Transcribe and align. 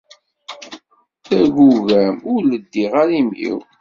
D 1.27 1.29
agugam, 1.41 2.15
ur 2.33 2.41
leddiɣ 2.45 2.91
ara 3.01 3.13
imi-w. 3.19 3.57